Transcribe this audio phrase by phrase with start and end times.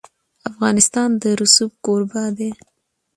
[0.49, 2.51] افغانستان د رسوب کوربه دی.